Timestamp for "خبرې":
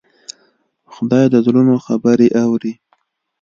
1.85-2.27